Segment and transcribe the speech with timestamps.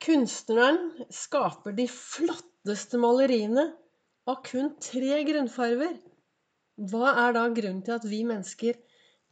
[0.00, 0.78] Kunstneren
[1.12, 3.66] skaper de flotteste maleriene
[4.30, 5.98] av kun tre grunnfarver.
[6.88, 8.78] Hva er da grunnen til at vi mennesker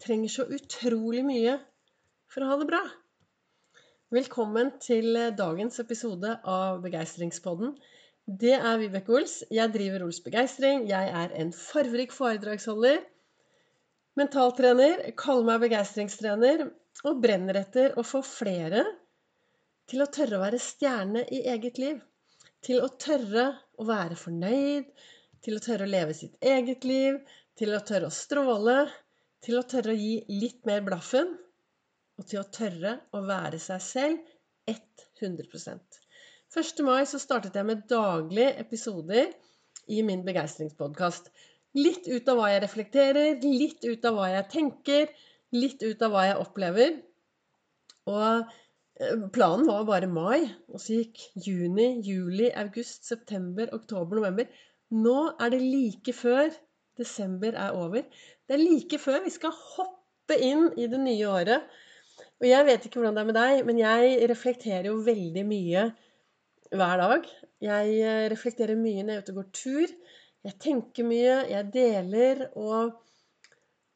[0.04, 1.54] trenger så utrolig mye
[2.28, 2.82] for å ha det bra?
[4.12, 7.72] Velkommen til dagens episode av Begeistringspodden.
[8.28, 9.40] Det er Vibeke Ols.
[9.48, 10.84] Jeg driver Ols Begeistring.
[10.92, 13.00] Jeg er en farverik foredragsholder,
[14.20, 16.68] mentaltrener, kaller meg begeistringstrener
[17.08, 18.84] og brenner etter å få flere
[19.88, 22.00] til å tørre å være stjerne i eget liv.
[22.64, 24.88] Til å tørre å være fornøyd.
[25.44, 27.20] Til å tørre å leve sitt eget liv.
[27.58, 28.80] Til å tørre å stråle.
[29.44, 31.36] Til å tørre å gi litt mer blaffen.
[32.18, 34.34] Og til å tørre å være seg selv
[34.68, 35.98] 100%
[36.56, 36.82] 1.
[36.84, 39.32] mai så startet jeg med daglige episoder
[39.92, 41.28] i min begeistringspodkast.
[41.76, 45.12] Litt ut av hva jeg reflekterer, litt ut av hva jeg tenker,
[45.52, 46.96] litt ut av hva jeg opplever.
[48.08, 48.48] Og
[49.32, 54.48] planen var bare mai, og så gikk juni, juli, august, september, oktober, november.
[54.90, 56.50] Nå er det like før
[56.98, 58.02] desember er over.
[58.48, 61.68] Det er like før vi skal hoppe inn i det nye året.
[62.38, 65.88] Og jeg vet ikke hvordan det er med deg, men jeg reflekterer jo veldig mye
[66.74, 67.28] hver dag.
[67.64, 69.94] Jeg eh, reflekterer mye når jeg er ute og går tur.
[70.46, 72.48] Jeg tenker mye, jeg deler.
[72.58, 72.98] og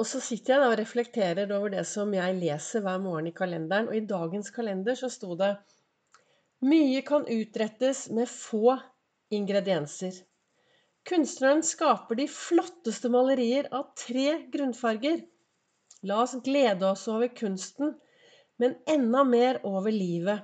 [0.02, 3.34] og så sitter jeg da og reflekterer over det som jeg leser hver morgen i
[3.36, 3.86] kalenderen.
[3.86, 5.52] Og i dagens kalender så sto det
[6.66, 8.74] Mye kan utrettes med få
[9.30, 10.16] ingredienser.
[11.06, 15.22] Kunstneren skaper de flotteste malerier av tre grunnfarger.
[16.10, 17.94] La oss glede oss over kunsten,
[18.58, 20.42] men enda mer over livet.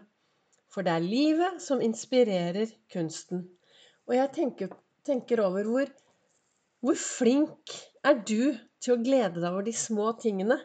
[0.71, 3.43] For det er livet som inspirerer kunsten.
[4.07, 4.71] Og jeg tenker,
[5.07, 5.93] tenker over hvor,
[6.79, 10.59] hvor flink er du til å glede deg over de små tingene?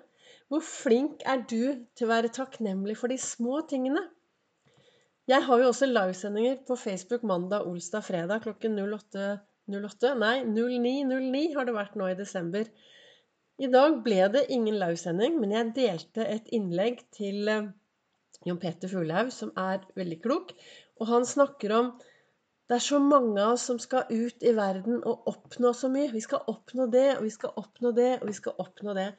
[0.52, 4.03] Hvor flink er du til å være takknemlig for de små tingene?
[5.31, 9.41] Jeg har jo også livesendinger på Facebook mandag, olsdag, fredag klokken 08.08.
[9.72, 10.09] 08.
[10.19, 12.67] Nei, 09.09 har det vært nå i desember.
[13.63, 17.69] I dag ble det ingen livesending, men jeg delte et innlegg til eh,
[18.44, 20.52] Jon Peter Fuglehaug, som er veldig klok.
[21.00, 21.94] Og han snakker om
[22.73, 26.09] det er så mange av oss som skal ut i verden og oppnå så mye.
[26.09, 29.11] Vi skal oppnå det, og vi skal oppnå det, og vi skal oppnå det.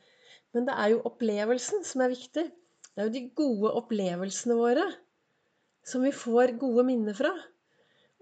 [0.50, 2.42] Men det er jo opplevelsen som er viktig.
[2.50, 4.88] Det er jo de gode opplevelsene våre
[5.86, 7.30] som vi får gode minner fra.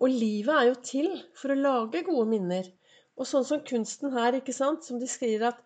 [0.04, 2.68] Og livet er jo til for å lage gode minner.
[3.16, 5.62] Og sånn som kunsten her, ikke sant, som de skriver at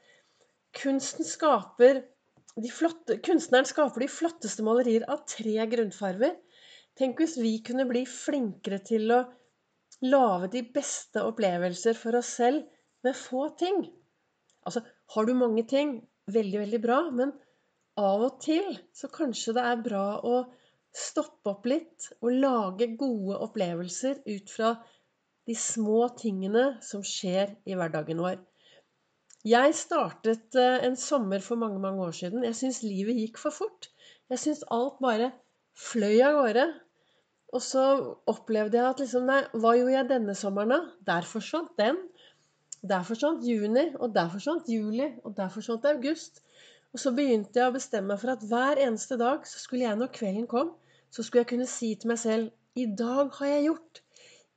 [0.78, 2.04] kunsten skaper
[2.70, 6.38] flotte, kunstneren skaper de flotteste malerier av tre grunnfarver.
[6.94, 9.24] Tenk hvis vi kunne bli flinkere til å
[10.04, 12.66] lage de beste opplevelser for oss selv
[13.06, 13.84] med få ting.
[14.66, 14.82] Altså,
[15.14, 17.32] har du mange ting, veldig, veldig bra, men
[17.96, 20.40] av og til så kanskje det er bra å
[20.96, 24.74] stoppe opp litt og lage gode opplevelser ut fra
[25.46, 28.40] de små tingene som skjer i hverdagen vår.
[29.46, 32.42] Jeg startet eh, en sommer for mange mange år siden.
[32.48, 33.90] Jeg syns livet gikk for fort.
[34.32, 35.30] Jeg syns alt bare
[35.78, 36.64] fløy av gårde.
[37.54, 37.82] Og så
[38.26, 40.80] opplevde jeg at liksom Nei, hva gjorde jeg denne sommeren, da?
[41.10, 42.00] Der forsvant den.
[42.86, 46.42] Der forsvant juni, og der forsvant juli, og der forsvant august.
[46.92, 49.98] Og så begynte jeg å bestemme meg for at hver eneste dag så skulle jeg,
[50.00, 50.72] når kvelden kom,
[51.10, 54.02] så skulle jeg kunne si til meg selv I dag har jeg gjort.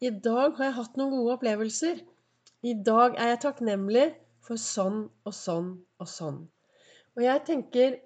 [0.02, 2.02] I dag har jeg hatt noen gode opplevelser.
[2.64, 4.06] I dag er jeg takknemlig
[4.44, 6.42] for sånn og sånn og sånn.
[7.18, 8.00] Og jeg tenker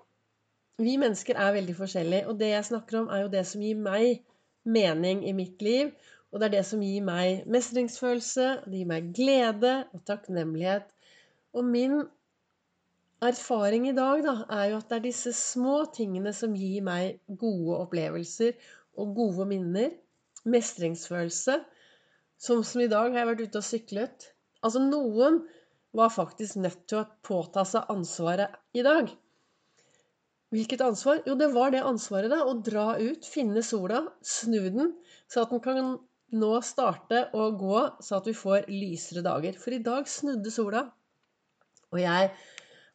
[0.81, 3.77] Vi mennesker er veldig forskjellige, og det jeg snakker om, er jo det som gir
[3.77, 4.23] meg
[4.65, 5.93] mening i mitt liv.
[6.33, 10.87] Og det er det som gir meg mestringsfølelse, det gir meg glede og takknemlighet.
[11.53, 11.99] Og min
[13.23, 17.19] erfaring i dag da, er jo at det er disse små tingene som gir meg
[17.27, 18.57] gode opplevelser
[18.97, 19.93] og gode minner.
[20.43, 21.59] Mestringsfølelse.
[22.41, 24.25] Som, som i dag har jeg vært ute og syklet.
[24.65, 25.43] Altså noen
[25.95, 29.11] var faktisk nødt til å påta seg ansvaret i dag.
[30.53, 31.23] Hvilket ansvar?
[31.25, 32.43] Jo, det var det ansvaret, da.
[32.45, 34.91] Å dra ut, finne sola, snu den,
[35.31, 35.95] så at den kan
[36.33, 39.57] nå starte å gå, så at vi får lysere dager.
[39.57, 40.83] For i dag snudde sola.
[41.93, 42.29] Og jeg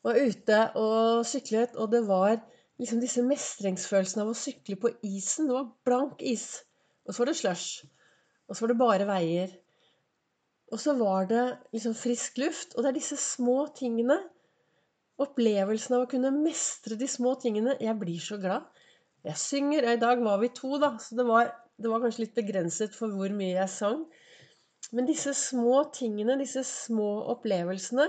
[0.06, 2.38] var ute og syklet, og det var
[2.78, 5.50] liksom disse mestringsfølelsene av å sykle på isen.
[5.50, 6.49] Det var blank is.
[7.06, 7.87] Og så var det slush.
[8.46, 9.54] Og så var det bare veier.
[10.70, 11.44] Og så var det
[11.75, 12.76] liksom frisk luft.
[12.76, 14.20] Og det er disse små tingene
[15.19, 17.75] Opplevelsen av å kunne mestre de små tingene.
[17.82, 18.69] Jeg blir så glad.
[19.26, 19.88] Jeg synger.
[19.91, 23.15] I dag var vi to, da, så det var, det var kanskje litt begrenset for
[23.15, 24.05] hvor mye jeg sang.
[24.94, 28.06] Men disse små tingene, disse små opplevelsene,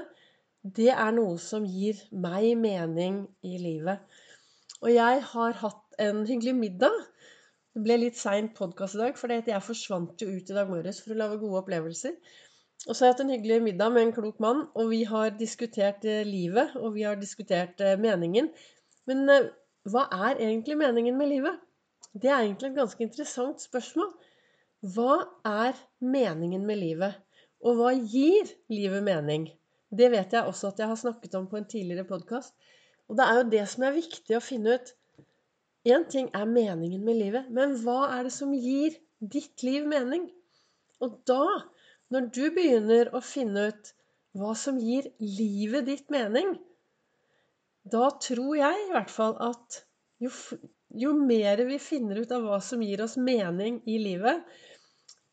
[0.77, 4.03] det er noe som gir meg mening i livet.
[4.83, 6.95] Og jeg har hatt en hyggelig middag.
[7.73, 11.01] Det ble litt sein podkast i dag, for jeg forsvant jo ut i dag morges
[11.03, 12.15] for å lage gode opplevelser.
[12.87, 15.33] Og så har jeg hatt en hyggelig middag med en klok mann, og vi har
[15.35, 18.47] diskutert eh, livet, og vi har diskutert eh, meningen.
[19.09, 19.49] Men eh,
[19.91, 21.59] hva er egentlig meningen med livet?
[22.13, 24.13] Det er egentlig et ganske interessant spørsmål.
[24.95, 27.19] Hva er meningen med livet?
[27.59, 29.49] Og hva gir livet mening?
[29.91, 32.55] Det vet jeg også at jeg har snakket om på en tidligere podkast.
[33.09, 34.93] Og det er jo det som er viktig å finne ut.
[35.89, 40.29] Én ting er meningen med livet, men hva er det som gir ditt liv mening?
[41.03, 41.41] Og da,
[42.13, 43.93] når du begynner å finne ut
[44.37, 46.55] hva som gir livet ditt mening,
[47.89, 49.81] da tror jeg i hvert fall at
[50.21, 50.31] jo,
[51.03, 54.43] jo mer vi finner ut av hva som gir oss mening i livet,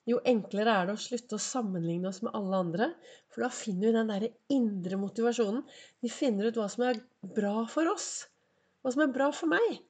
[0.06, 2.87] jo enklere er det å slutte å sammenligne oss med alle andre.
[3.34, 5.64] For da finner vi den derre indre motivasjonen.
[6.05, 7.00] Vi finner ut hva som er
[7.34, 8.29] bra for oss.
[8.87, 9.81] Hva som er bra for meg.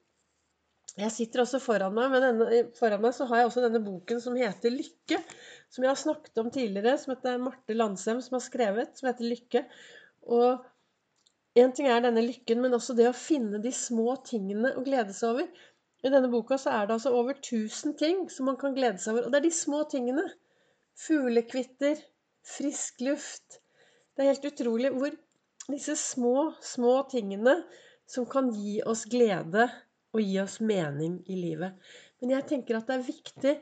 [0.97, 4.37] Jeg sitter også foran meg, denne, foran meg så har jeg også denne boken som
[4.37, 5.19] heter Lykke.
[5.69, 8.97] Som jeg har snakket om tidligere, som heter Marte Landsem som har skrevet.
[8.97, 9.61] Som heter Lykke.
[10.33, 10.65] Og
[11.61, 15.13] én ting er denne lykken, men også det å finne de små tingene å glede
[15.13, 15.69] seg over.
[16.05, 19.13] I denne boka så er det altså over 1000 ting som man kan glede seg
[19.13, 19.27] over.
[19.27, 20.25] Og det er de små tingene.
[20.97, 22.01] Fuglekvitter,
[22.57, 23.61] frisk luft.
[24.17, 25.13] Det er helt utrolig hvor
[25.69, 27.59] disse små, små tingene
[28.09, 29.67] som kan gi oss glede
[30.17, 31.77] og gi oss mening i livet.
[32.21, 33.53] Men jeg tenker at det er viktig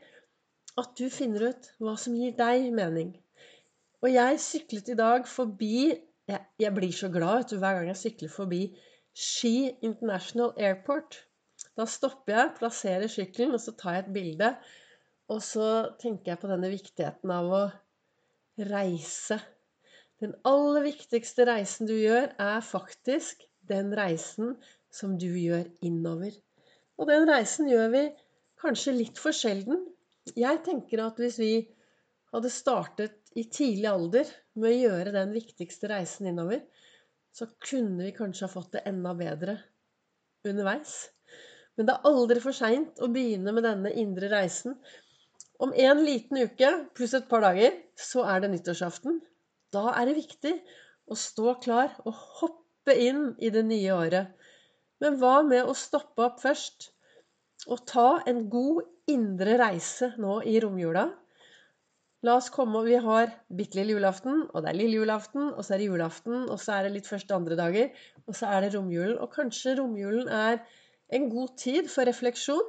[0.80, 3.14] at du finner ut hva som gir deg mening.
[4.04, 5.78] Og jeg syklet i dag forbi
[6.26, 8.60] Jeg, jeg blir så glad vet du, hver gang jeg sykler forbi
[9.14, 11.20] Ski International Airport.
[11.78, 14.48] Da stopper jeg, plasserer sykkelen, og så tar jeg et bilde.
[15.30, 15.68] Og så
[16.02, 17.60] tenker jeg på denne viktigheten av å
[18.72, 19.38] reise.
[20.18, 24.56] Den aller viktigste reisen du gjør, er faktisk den reisen
[24.92, 26.34] som du gjør innover.
[26.96, 28.04] Og den reisen gjør vi
[28.62, 29.82] kanskje litt for sjelden.
[30.36, 31.52] Jeg tenker at hvis vi
[32.32, 36.62] hadde startet i tidlig alder med å gjøre den viktigste reisen innover,
[37.36, 39.58] så kunne vi kanskje ha fått det enda bedre
[40.48, 40.96] underveis.
[41.76, 44.78] Men det er aldri for seint å begynne med denne indre reisen.
[45.60, 49.20] Om en liten uke pluss et par dager, så er det nyttårsaften.
[49.72, 50.54] Da er det viktig
[51.12, 54.32] å stå klar og hoppe inn i det nye året.
[55.02, 56.90] Men hva med å stoppe opp først
[57.66, 61.08] og ta en god indre reise nå i romjula?
[62.24, 65.76] La oss komme Vi har bitte lille julaften, og det er lille julaften, og så
[65.76, 67.92] er det julaften, og så er det litt første andre dager,
[68.26, 69.18] og så er det romjulen.
[69.20, 70.62] Og kanskje romjulen er
[71.14, 72.64] en god tid for refleksjon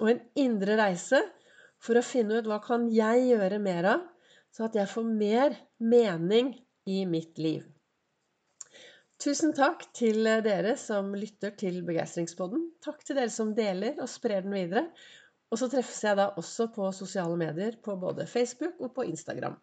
[0.00, 1.20] og en indre reise
[1.82, 4.08] for å finne ut hva kan jeg gjøre mer av,
[4.54, 6.54] så at jeg får mer mening
[6.86, 7.66] i mitt liv.
[9.22, 12.64] Tusen takk til dere som lytter til Begeistringspodden.
[12.84, 14.88] Takk til dere som deler og sprer den videre.
[15.54, 19.54] Og så treffes jeg da også på sosiale medier, på både Facebook og på Instagram.